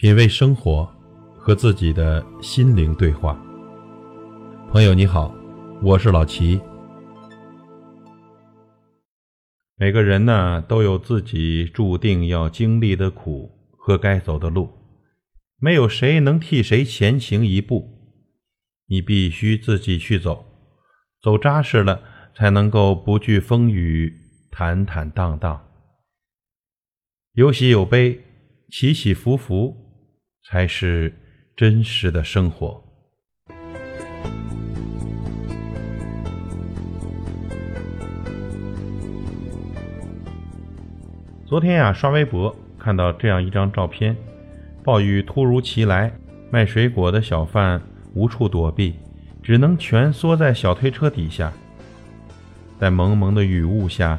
[0.00, 0.90] 品味生活，
[1.36, 3.38] 和自己的心灵对话。
[4.70, 5.30] 朋友你好，
[5.82, 6.58] 我是老齐。
[9.76, 14.70] 每个人呢都有自己注定要经历的苦和该走的路，
[15.58, 17.86] 没有谁能替谁前行一步，
[18.86, 20.46] 你必须自己去走，
[21.20, 22.02] 走扎实了，
[22.34, 24.10] 才能够不惧风雨，
[24.50, 25.62] 坦坦荡荡。
[27.34, 28.18] 有喜有悲，
[28.70, 29.89] 起起伏伏，
[30.48, 31.14] 才是
[31.56, 32.82] 真实的生活。
[41.46, 44.16] 昨天呀，刷微博看到这样一张照片：
[44.84, 46.12] 暴雨突如其来，
[46.50, 47.82] 卖水果的小贩
[48.14, 48.94] 无处躲避，
[49.42, 51.52] 只能蜷缩在小推车底下。
[52.78, 54.18] 在蒙蒙的雨雾下，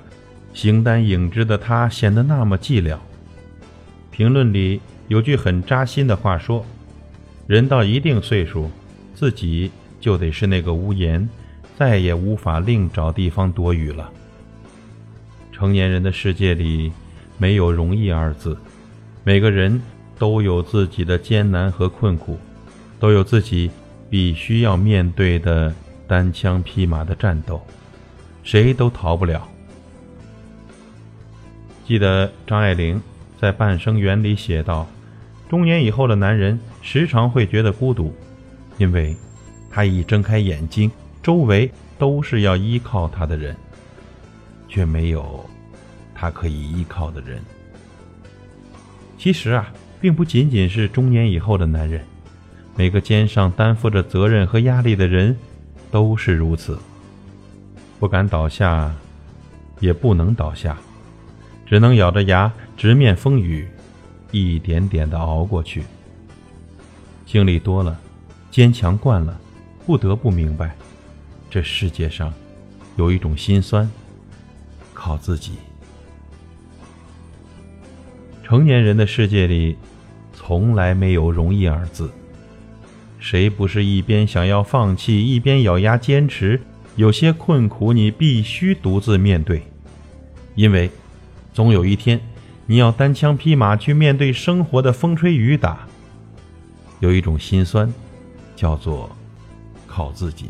[0.54, 2.98] 形单影只的他显得那么寂寥。
[4.12, 6.66] 评论里有句很扎心的话说
[7.46, 8.72] ：“人到一定岁数，
[9.14, 11.28] 自己就得是那个屋檐，
[11.78, 14.10] 再也无法另找地方躲雨了。”
[15.52, 16.94] 成年人的世界里
[17.38, 18.58] 没有容易二字，
[19.26, 19.82] 每个人
[20.18, 22.40] 都有自己的艰难和困苦，
[22.98, 23.70] 都有自己
[24.10, 25.76] 必须要面对的
[26.08, 27.62] 单枪匹马的战斗，
[28.44, 29.46] 谁都逃不了。
[31.86, 33.02] 记得张爱玲。
[33.42, 34.88] 在《半生缘》里写道
[35.52, 38.16] ：“中年以后的男人时常会觉得孤独，
[38.78, 39.14] 因为
[39.70, 40.90] 他一睁开眼睛，
[41.22, 43.54] 周围都是要依靠他的人，
[44.70, 45.46] 却没有
[46.16, 47.42] 他可以依靠的人。
[49.18, 52.02] 其实啊，并不仅仅是中年以后的男人，
[52.78, 55.36] 每个肩上担负着责任和压力的人
[55.92, 56.80] 都是如此，
[58.00, 58.90] 不敢倒下，
[59.82, 60.78] 也不能倒下。”
[61.68, 63.68] 只能咬着牙直面风雨，
[64.32, 65.84] 一点点的熬过去。
[67.26, 68.00] 经历多了，
[68.50, 69.40] 坚强惯了，
[69.86, 70.76] 不得不明白，
[71.50, 72.34] 这世界上
[72.96, 73.90] 有一种心酸，
[74.94, 75.54] 靠自己。
[78.44, 79.78] 成年人的世界里，
[80.34, 82.12] 从来没有容易二字。
[83.20, 86.60] 谁不是一边想要放弃，一边咬牙坚持？
[86.96, 89.62] 有些困苦你必须独自面对，
[90.56, 90.90] 因为。
[91.54, 92.18] 总有一天，
[92.72, 95.86] 你要单枪匹马去面对生活的风吹雨打。
[97.02, 97.94] 有一种心酸，
[98.56, 99.14] 叫做
[99.86, 100.46] 靠自己。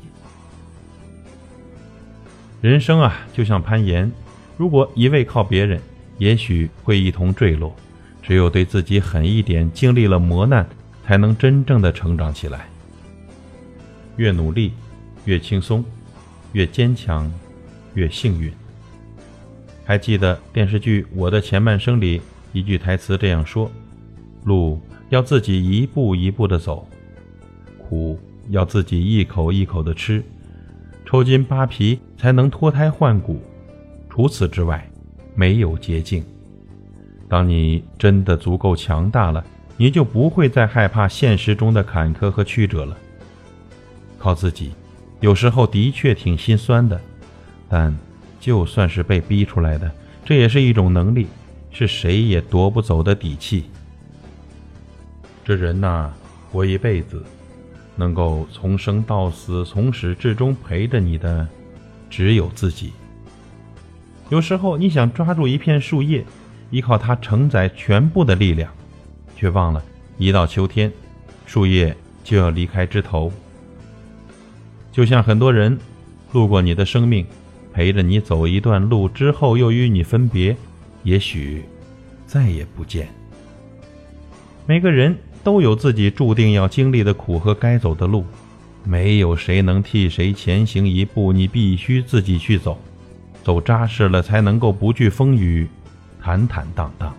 [2.62, 4.12] 人生啊，就像攀岩，
[4.56, 5.82] 如果一味靠别人，
[6.20, 7.76] 也许会一同坠落。
[8.22, 10.70] 只有对自己狠一点，经历了磨难，
[11.04, 12.68] 才能真正的成长起来。
[14.18, 14.74] 越努力，
[15.26, 15.84] 越轻松；
[16.54, 17.34] 越坚强，
[17.96, 18.54] 越幸运。
[19.84, 22.22] 还记得电视剧《我的前半生》里
[22.54, 23.70] 一句台词这样说
[24.46, 26.88] ：“路要自己一步一步的走，
[27.78, 28.18] 苦
[28.50, 30.24] 要自己一口一口的吃，
[31.06, 33.42] 抽筋扒皮才能脱胎换骨。
[34.10, 34.88] 除此之外，
[35.36, 36.24] 没有捷径。
[37.28, 39.44] 当你真的足够强大了，
[39.78, 42.96] 你就不会再害怕现实中的坎坷和曲折了。
[44.18, 44.72] 靠自己，
[45.22, 47.02] 有时候的确挺心酸的，
[47.68, 47.94] 但……”
[48.42, 49.90] 就算是被逼出来的，
[50.26, 51.28] 这也是一种能力，
[51.72, 53.66] 是谁也夺不走的底气。
[55.46, 56.12] 这人呐，
[56.52, 57.24] 活一辈子，
[57.96, 61.48] 能够从生到死、从始至终陪着你的，
[62.10, 62.92] 只有自己。
[64.30, 66.26] 有时候你想抓住一片树叶，
[66.72, 68.74] 依靠它承载全部的力量，
[69.38, 69.84] 却忘了，
[70.18, 70.92] 一到秋天，
[71.46, 73.32] 树叶就要离开枝头。
[74.92, 75.78] 就像很多人
[76.32, 77.24] 路过你的生命。
[77.74, 80.56] 陪着你走一段路之后，又与你分别，
[81.04, 81.64] 也许
[82.26, 83.08] 再也不见。
[84.68, 88.26] 每个人都有自己注定要经历的苦和该走的路，
[88.84, 92.78] 没有谁能替谁前行一步，你必须自己去走，
[93.44, 95.68] 走扎实了，才能够不惧风雨，
[96.22, 97.16] 坦坦荡荡。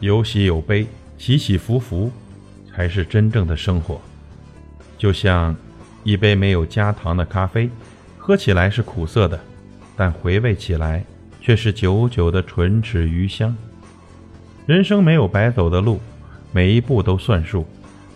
[0.00, 0.86] 有喜有悲，
[1.16, 2.10] 起起伏伏，
[2.70, 4.00] 才是真正的生活。
[4.98, 5.56] 就像
[6.02, 7.70] 一杯没有加糖的咖啡。
[8.26, 9.38] 喝起来是苦涩的，
[9.94, 11.04] 但回味起来
[11.42, 13.54] 却是久久的唇齿余香。
[14.64, 16.00] 人生没有白走的路，
[16.50, 17.66] 每一步都算数。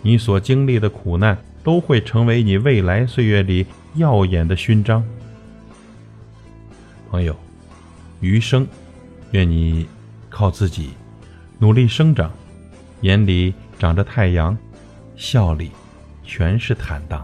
[0.01, 5.05] 你所经历的苦难都会成为你未来岁月里耀眼的勋章。
[7.11, 7.35] 朋友，
[8.19, 8.65] 余生，
[9.29, 9.87] 愿你
[10.27, 10.89] 靠自己，
[11.59, 12.31] 努力生长，
[13.01, 14.57] 眼里长着太阳，
[15.15, 15.69] 笑里
[16.23, 17.23] 全是坦荡。